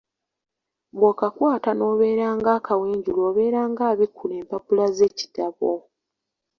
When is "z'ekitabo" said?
4.95-5.71